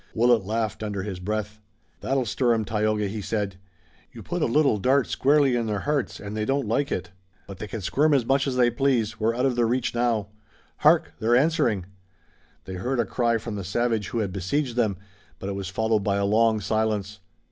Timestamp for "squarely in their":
5.05-5.81